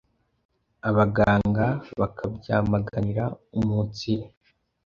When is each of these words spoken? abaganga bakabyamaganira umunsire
abaganga 0.89 1.67
bakabyamaganira 1.99 3.23
umunsire 3.59 4.25